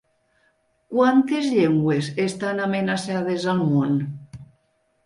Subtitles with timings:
[0.93, 4.05] Quantes llengües estan amenaçades al món?